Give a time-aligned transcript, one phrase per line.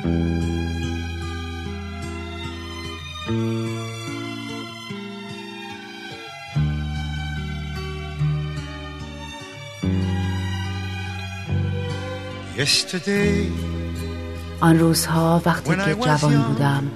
[0.00, 0.06] آن
[14.78, 16.90] روزها وقتی که جوان بودم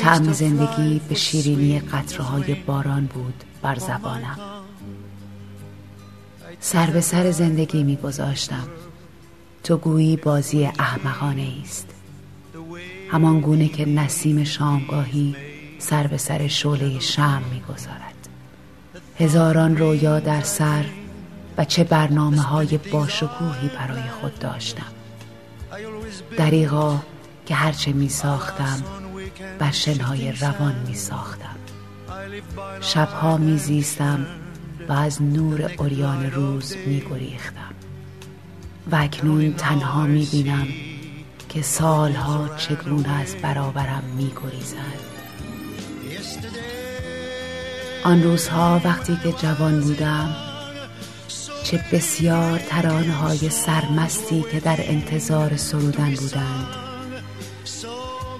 [0.00, 4.38] تعم زندگی به شیرینی قطرهای باران بود بر زبانم.
[6.60, 8.68] سر به سر زندگی می گذاشتم
[9.64, 11.86] تو گویی بازی احمقانه است
[13.10, 15.36] همان گونه که نسیم شامگاهی
[15.78, 18.28] سر به سر شعله شم می‌گذارد.
[19.18, 20.84] هزاران رویا در سر
[21.58, 24.92] و چه برنامه های باشکوهی برای خود داشتم.
[26.36, 26.98] دریغا
[27.46, 28.82] که هرچه می ساختم
[29.58, 31.56] بر شنهای روان می ساختم
[32.80, 34.26] شبها می زیستم
[34.88, 37.74] و از نور اوریان روز می گریختم
[38.92, 40.66] و اکنون تنها می بینم
[41.48, 45.00] که سالها چگونه از برابرم می گریزند
[48.04, 50.36] آن روزها وقتی که جوان بودم
[51.64, 56.66] چه بسیار ترانه های سرمستی که در انتظار سرودن بودند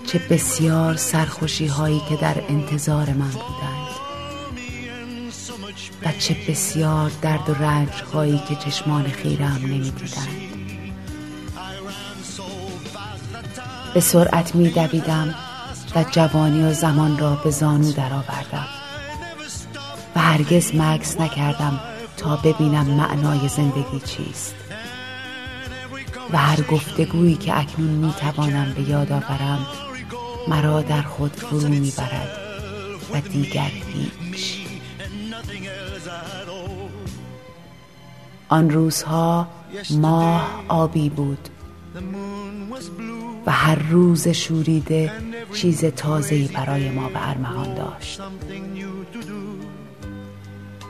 [0.07, 3.80] چه بسیار سرخوشی هایی که در انتظار من بودند.
[6.03, 10.51] و چه بسیار درد و رنج هایی که چشمان خیرم نمی دیدند
[13.95, 15.35] به سرعت می دویدم
[15.97, 18.67] و جوانی و زمان را به زانو درآوردم.
[20.17, 21.81] و هرگز مکس نکردم
[22.17, 24.55] تا ببینم معنای زندگی چیست.
[26.33, 29.67] و هر گفتگویی که اکنون می توانم به یاد آورم
[30.49, 32.39] مرا در خود فرو می برد
[33.13, 34.60] و دیگر هیچ.
[38.49, 39.49] آن روزها
[39.91, 41.49] ماه آبی بود.
[43.47, 45.13] و هر روز شوریده
[45.55, 48.21] چیز تازه‌ای برای ما به ارمغان داشت.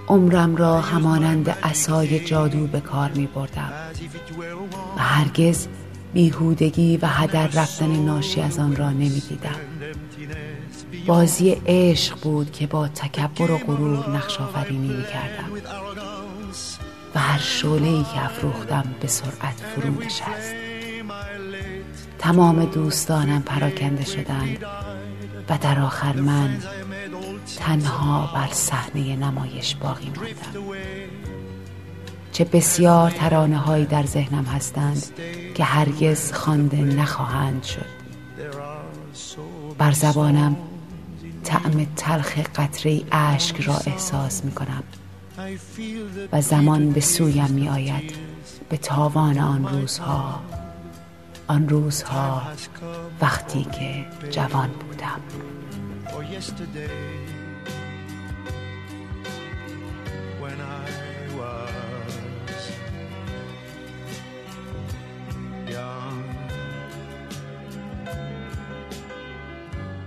[0.09, 3.73] عمرم را همانند اسای جادو به کار می بردم
[4.97, 5.67] و هرگز
[6.13, 9.61] بیهودگی و هدر رفتن ناشی از آن را نمی دیدم
[11.07, 15.53] بازی عشق بود که با تکبر و غرور نقش آفرینی می کردم
[17.15, 20.55] و هر شعله ای که افروختم به سرعت فرو نشست.
[22.19, 24.65] تمام دوستانم پراکنده شدند
[25.49, 26.59] و در آخر من
[27.59, 31.40] تنها بر صحنه نمایش باقی ماندم
[32.41, 35.03] چه بسیار ترانه هایی در ذهنم هستند
[35.55, 37.87] که هرگز خوانده نخواهند شد.
[39.79, 40.57] بر زبانم
[41.45, 44.83] طعم تلخ قطره اشک را احساس می کنم
[46.33, 48.13] و زمان به سویم می آید
[48.69, 50.41] به تاوان آن روزها
[51.49, 52.43] آن روزها
[53.21, 55.21] وقتی که جوان بودم.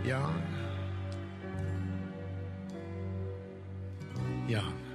[0.03, 0.41] young,
[4.47, 4.92] young.